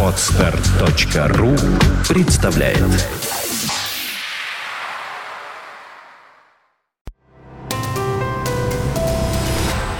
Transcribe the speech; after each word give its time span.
Отстар.ру 0.00 1.56
представляет 2.08 2.78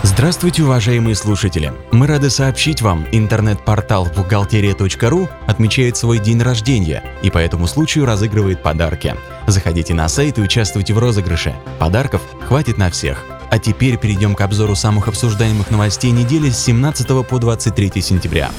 Здравствуйте, 0.04 0.62
уважаемые 0.62 1.16
слушатели! 1.16 1.72
Мы 1.90 2.06
рады 2.06 2.30
сообщить 2.30 2.80
вам, 2.80 3.06
интернет-портал 3.10 4.06
бухгалтерия.ру 4.16 5.28
отмечает 5.48 5.96
свой 5.96 6.20
день 6.20 6.40
рождения 6.40 7.02
и 7.24 7.30
по 7.30 7.38
этому 7.38 7.66
случаю 7.66 8.06
разыгрывает 8.06 8.62
подарки. 8.62 9.16
Заходите 9.48 9.94
на 9.94 10.08
сайт 10.08 10.38
и 10.38 10.42
участвуйте 10.42 10.94
в 10.94 10.98
розыгрыше. 11.00 11.56
Подарков 11.80 12.22
хватит 12.46 12.78
на 12.78 12.90
всех. 12.90 13.24
А 13.50 13.58
теперь 13.58 13.96
перейдем 13.96 14.34
к 14.34 14.40
обзору 14.40 14.74
самых 14.74 15.08
обсуждаемых 15.08 15.70
новостей 15.70 16.10
недели 16.10 16.50
с 16.50 16.58
17 16.58 17.26
по 17.26 17.38
23 17.38 18.00
сентября. 18.00 18.50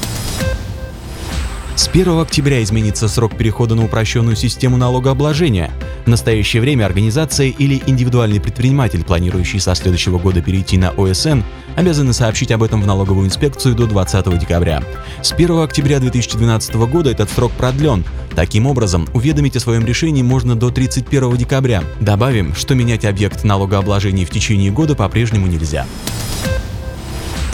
С 1.75 1.89
1 1.89 2.21
октября 2.21 2.63
изменится 2.63 3.09
срок 3.09 3.35
перехода 3.35 3.75
на 3.75 3.83
упрощенную 3.83 4.37
систему 4.37 4.77
налогообложения. 4.77 5.71
В 6.05 6.07
настоящее 6.07 6.61
время 6.61 6.85
организация 6.85 7.47
или 7.47 7.83
индивидуальный 7.85 8.39
предприниматель, 8.39 9.03
планирующий 9.03 9.59
со 9.59 9.75
следующего 9.75 10.17
года 10.17 10.41
перейти 10.41 10.77
на 10.77 10.91
ОСН, 10.91 11.41
обязаны 11.75 12.13
сообщить 12.13 12.51
об 12.51 12.63
этом 12.63 12.81
в 12.81 12.87
налоговую 12.87 13.27
инспекцию 13.27 13.75
до 13.75 13.87
20 13.87 14.39
декабря. 14.39 14.83
С 15.21 15.33
1 15.33 15.59
октября 15.59 15.99
2012 15.99 16.75
года 16.75 17.11
этот 17.11 17.29
срок 17.29 17.51
продлен. 17.51 18.05
Таким 18.37 18.67
образом, 18.67 19.09
уведомить 19.13 19.57
о 19.57 19.59
своем 19.59 19.85
решении 19.85 20.21
можно 20.21 20.55
до 20.55 20.69
31 20.69 21.35
декабря. 21.35 21.83
Добавим, 21.99 22.55
что 22.55 22.73
менять 22.73 23.03
объект 23.03 23.43
налогообложения 23.43 24.25
в 24.25 24.29
течение 24.29 24.71
года 24.71 24.95
по-прежнему 24.95 25.47
нельзя. 25.47 25.85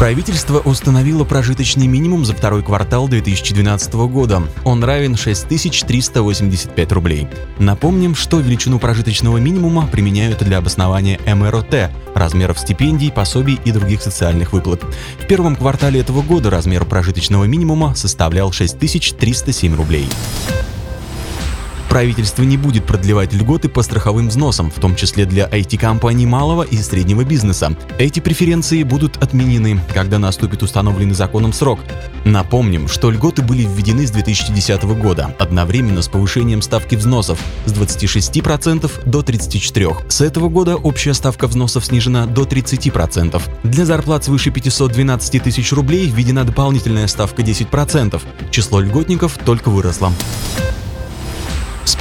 Правительство 0.01 0.57
установило 0.57 1.25
прожиточный 1.25 1.85
минимум 1.85 2.25
за 2.25 2.33
второй 2.33 2.63
квартал 2.63 3.07
2012 3.07 3.93
года. 4.09 4.41
Он 4.63 4.83
равен 4.83 5.15
6385 5.15 6.91
рублей. 6.91 7.27
Напомним, 7.59 8.16
что 8.16 8.39
величину 8.39 8.80
прожиточного 8.80 9.38
минимума 9.38 9.85
применяют 9.85 10.39
для 10.39 10.58
обоснования 10.58 11.19
МРОТ, 11.27 11.91
размеров 12.16 12.58
стипендий, 12.58 13.11
пособий 13.11 13.59
и 13.63 13.71
других 13.71 14.02
социальных 14.02 14.53
выплат. 14.53 14.81
В 15.19 15.27
первом 15.27 15.55
квартале 15.55 15.99
этого 15.99 16.23
года 16.23 16.49
размер 16.49 16.83
прожиточного 16.86 17.43
минимума 17.43 17.93
составлял 17.93 18.52
6307 18.52 19.75
рублей. 19.75 20.09
Правительство 21.92 22.44
не 22.44 22.56
будет 22.56 22.86
продлевать 22.86 23.34
льготы 23.34 23.67
по 23.67 23.81
страховым 23.81 24.30
взносам, 24.30 24.72
в 24.72 24.80
том 24.80 24.95
числе 24.95 25.25
для 25.25 25.50
IT-компаний 25.50 26.25
малого 26.25 26.64
и 26.64 26.78
среднего 26.78 27.25
бизнеса. 27.25 27.75
Эти 28.00 28.22
преференции 28.22 28.83
будут 28.83 29.22
отменены, 29.22 29.78
когда 29.94 30.17
наступит 30.17 30.64
установленный 30.64 31.16
законом 31.16 31.52
срок. 31.52 31.81
Напомним, 32.23 32.88
что 32.88 33.11
льготы 33.11 33.42
были 33.42 33.64
введены 33.64 34.08
с 34.08 34.11
2010 34.11 34.83
года, 34.83 35.36
одновременно 35.38 36.02
с 36.02 36.08
повышением 36.08 36.61
ставки 36.61 36.95
взносов 36.95 37.38
с 37.66 37.73
26% 37.73 38.89
до 39.05 39.20
34%. 39.20 40.09
С 40.09 40.22
этого 40.22 40.48
года 40.48 40.78
общая 40.78 41.14
ставка 41.14 41.48
взносов 41.48 41.86
снижена 41.86 42.26
до 42.26 42.44
30%. 42.44 43.42
Для 43.64 43.83
зарплат 43.83 44.23
свыше 44.23 44.50
512 44.50 45.44
тысяч 45.44 45.73
рублей 45.73 46.08
введена 46.08 46.45
дополнительная 46.45 47.08
ставка 47.08 47.42
10%. 47.42 48.22
Число 48.50 48.80
льготников 48.80 49.38
только 49.44 49.67
выросло. 49.67 50.14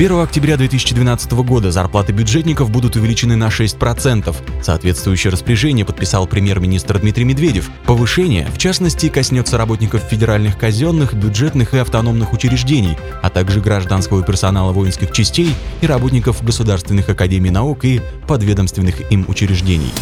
С 0.00 0.02
1 0.02 0.18
октября 0.18 0.56
2012 0.56 1.32
года 1.32 1.70
зарплаты 1.70 2.14
бюджетников 2.14 2.70
будут 2.70 2.96
увеличены 2.96 3.36
на 3.36 3.48
6%. 3.48 4.34
Соответствующее 4.62 5.30
распоряжение 5.30 5.84
подписал 5.84 6.26
премьер-министр 6.26 7.00
Дмитрий 7.00 7.24
Медведев. 7.24 7.70
Повышение, 7.84 8.46
в 8.46 8.56
частности, 8.56 9.10
коснется 9.10 9.58
работников 9.58 10.00
федеральных 10.04 10.56
казенных, 10.56 11.12
бюджетных 11.12 11.74
и 11.74 11.78
автономных 11.78 12.32
учреждений, 12.32 12.96
а 13.20 13.28
также 13.28 13.60
гражданского 13.60 14.22
персонала 14.22 14.72
воинских 14.72 15.12
частей 15.12 15.54
и 15.82 15.86
работников 15.86 16.42
государственных 16.42 17.10
академий 17.10 17.50
наук 17.50 17.84
и 17.84 18.00
подведомственных 18.26 19.12
им 19.12 19.26
учреждений. 19.28 19.92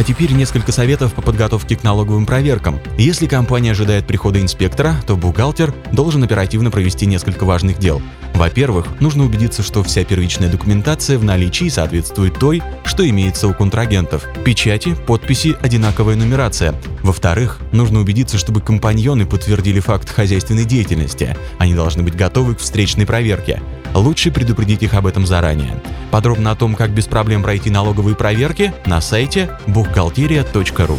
А 0.00 0.02
теперь 0.02 0.32
несколько 0.32 0.72
советов 0.72 1.12
по 1.12 1.20
подготовке 1.20 1.76
к 1.76 1.82
налоговым 1.82 2.24
проверкам. 2.24 2.80
Если 2.96 3.26
компания 3.26 3.72
ожидает 3.72 4.06
прихода 4.06 4.40
инспектора, 4.40 4.94
то 5.06 5.14
бухгалтер 5.14 5.74
должен 5.92 6.24
оперативно 6.24 6.70
провести 6.70 7.04
несколько 7.04 7.44
важных 7.44 7.78
дел. 7.78 8.00
Во-первых, 8.32 8.86
нужно 9.00 9.24
убедиться, 9.26 9.62
что 9.62 9.82
вся 9.82 10.02
первичная 10.04 10.50
документация 10.50 11.18
в 11.18 11.24
наличии 11.24 11.68
соответствует 11.68 12.38
той, 12.38 12.62
что 12.86 13.06
имеется 13.06 13.46
у 13.46 13.52
контрагентов. 13.52 14.26
Печати, 14.42 14.94
подписи, 15.06 15.54
одинаковая 15.60 16.16
нумерация. 16.16 16.74
Во-вторых, 17.02 17.58
нужно 17.70 18.00
убедиться, 18.00 18.38
чтобы 18.38 18.62
компаньоны 18.62 19.26
подтвердили 19.26 19.80
факт 19.80 20.08
хозяйственной 20.08 20.64
деятельности. 20.64 21.36
Они 21.58 21.74
должны 21.74 22.02
быть 22.02 22.16
готовы 22.16 22.54
к 22.54 22.60
встречной 22.60 23.04
проверке. 23.04 23.60
Лучше 23.94 24.30
предупредить 24.30 24.82
их 24.82 24.94
об 24.94 25.06
этом 25.06 25.26
заранее. 25.26 25.80
Подробно 26.10 26.50
о 26.50 26.56
том, 26.56 26.74
как 26.74 26.90
без 26.90 27.06
проблем 27.06 27.42
пройти 27.42 27.70
налоговые 27.70 28.16
проверки, 28.16 28.72
на 28.86 29.00
сайте 29.00 29.50
бухгалтерия.ру. 29.66 30.98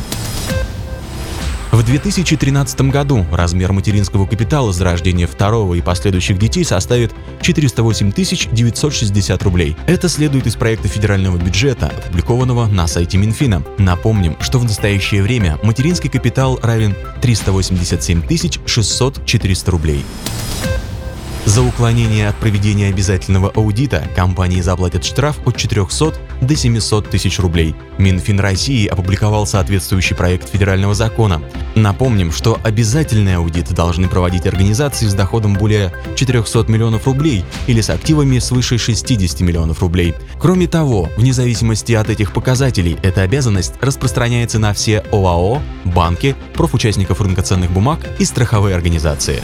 В 1.71 1.83
2013 1.83 2.81
году 2.91 3.25
размер 3.31 3.71
материнского 3.71 4.27
капитала 4.27 4.73
за 4.73 4.83
рождение 4.83 5.25
второго 5.25 5.73
и 5.73 5.81
последующих 5.81 6.37
детей 6.37 6.65
составит 6.65 7.13
408 7.41 8.11
960 8.11 9.43
рублей. 9.43 9.77
Это 9.87 10.09
следует 10.09 10.47
из 10.47 10.55
проекта 10.55 10.89
федерального 10.89 11.37
бюджета, 11.37 11.87
опубликованного 11.87 12.65
на 12.65 12.87
сайте 12.87 13.17
Минфина. 13.17 13.63
Напомним, 13.77 14.35
что 14.41 14.59
в 14.59 14.65
настоящее 14.65 15.23
время 15.23 15.59
материнский 15.63 16.09
капитал 16.09 16.59
равен 16.61 16.93
387 17.21 18.23
600 18.65 19.25
400 19.25 19.71
рублей. 19.71 20.05
За 21.45 21.63
уклонение 21.63 22.29
от 22.29 22.35
проведения 22.35 22.89
обязательного 22.89 23.49
аудита 23.49 24.07
компании 24.15 24.61
заплатят 24.61 25.03
штраф 25.03 25.39
от 25.45 25.57
400 25.57 26.13
до 26.39 26.55
700 26.55 27.09
тысяч 27.09 27.39
рублей. 27.39 27.75
Минфин 27.97 28.39
России 28.39 28.85
опубликовал 28.85 29.47
соответствующий 29.47 30.15
проект 30.15 30.49
федерального 30.49 30.93
закона. 30.93 31.41
Напомним, 31.75 32.31
что 32.31 32.59
обязательный 32.63 33.37
аудит 33.37 33.73
должны 33.73 34.07
проводить 34.07 34.45
организации 34.45 35.07
с 35.07 35.15
доходом 35.15 35.55
более 35.55 35.91
400 36.15 36.65
миллионов 36.71 37.07
рублей 37.07 37.43
или 37.65 37.81
с 37.81 37.89
активами 37.89 38.37
свыше 38.37 38.77
60 38.77 39.41
миллионов 39.41 39.81
рублей. 39.81 40.13
Кроме 40.39 40.67
того, 40.67 41.09
вне 41.17 41.33
зависимости 41.33 41.93
от 41.93 42.09
этих 42.09 42.33
показателей, 42.33 42.97
эта 43.01 43.21
обязанность 43.21 43.73
распространяется 43.81 44.59
на 44.59 44.73
все 44.73 44.99
ОАО, 45.11 45.59
банки, 45.85 46.35
профучастников 46.53 47.19
рынка 47.19 47.41
ценных 47.41 47.71
бумаг 47.71 47.99
и 48.19 48.25
страховые 48.25 48.75
организации. 48.75 49.41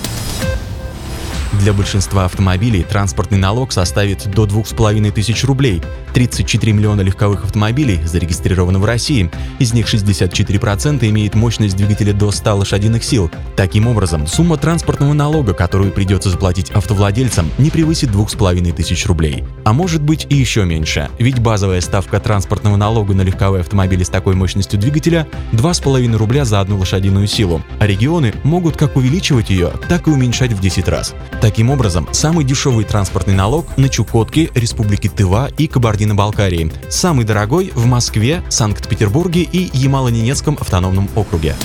Для 1.59 1.73
большинства 1.73 2.25
автомобилей 2.25 2.83
транспортный 2.83 3.39
налог 3.39 3.71
составит 3.71 4.29
до 4.29 4.45
2500 4.45 5.43
рублей. 5.45 5.81
34 6.13 6.71
миллиона 6.71 7.01
легковых 7.01 7.43
автомобилей 7.43 7.99
зарегистрированы 8.03 8.79
в 8.79 8.85
России, 8.85 9.29
из 9.59 9.73
них 9.73 9.91
64% 9.91 11.07
имеет 11.09 11.35
мощность 11.35 11.75
двигателя 11.75 12.13
до 12.13 12.31
100 12.31 12.57
лошадиных 12.57 13.03
сил. 13.03 13.29
Таким 13.55 13.87
образом, 13.87 14.25
сумма 14.25 14.57
транспортного 14.57 15.13
налога, 15.13 15.53
которую 15.53 15.91
придется 15.91 16.29
заплатить 16.29 16.71
автовладельцам, 16.71 17.51
не 17.57 17.69
превысит 17.69 18.11
2500 18.11 19.05
рублей. 19.05 19.43
А 19.63 19.73
может 19.73 20.01
быть 20.01 20.25
и 20.29 20.35
еще 20.35 20.63
меньше, 20.65 21.09
ведь 21.19 21.39
базовая 21.39 21.81
ставка 21.81 22.19
транспортного 22.19 22.77
налога 22.77 23.13
на 23.13 23.21
легковые 23.21 23.61
автомобили 23.61 24.03
с 24.03 24.09
такой 24.09 24.35
мощностью 24.35 24.79
двигателя 24.79 25.27
2,5 25.53 26.15
рубля 26.15 26.45
за 26.45 26.61
одну 26.61 26.77
лошадиную 26.79 27.27
силу, 27.27 27.61
а 27.79 27.85
регионы 27.85 28.33
могут 28.43 28.77
как 28.77 28.95
увеличивать 28.95 29.49
ее, 29.49 29.71
так 29.89 30.07
и 30.07 30.11
уменьшать 30.11 30.53
в 30.53 30.61
10 30.61 30.87
раз. 30.87 31.13
Таким 31.47 31.69
образом, 31.69 32.09
самый 32.11 32.43
дешевый 32.43 32.83
транспортный 32.83 33.33
налог 33.33 33.77
на 33.77 33.87
Чукотке, 33.87 34.51
Республике 34.53 35.07
Тыва 35.07 35.49
и 35.57 35.67
Кабардино-Балкарии, 35.67 36.73
самый 36.89 37.23
дорогой 37.23 37.71
в 37.73 37.85
Москве, 37.85 38.43
Санкт-Петербурге 38.49 39.43
и 39.43 39.69
Ямало-Ненецком 39.71 40.57
автономном 40.59 41.07
округе. 41.15 41.55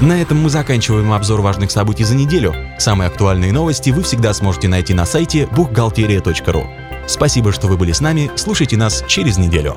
На 0.00 0.20
этом 0.20 0.42
мы 0.42 0.50
заканчиваем 0.50 1.12
обзор 1.12 1.42
важных 1.42 1.70
событий 1.70 2.02
за 2.02 2.16
неделю. 2.16 2.52
Самые 2.80 3.06
актуальные 3.06 3.52
новости 3.52 3.90
вы 3.90 4.02
всегда 4.02 4.34
сможете 4.34 4.66
найти 4.66 4.94
на 4.94 5.06
сайте 5.06 5.46
бухгалтерия.ру. 5.46 6.66
Спасибо, 7.06 7.52
что 7.52 7.68
вы 7.68 7.76
были 7.76 7.92
с 7.92 8.00
нами, 8.00 8.32
слушайте 8.34 8.76
нас 8.76 9.04
через 9.06 9.38
неделю. 9.38 9.76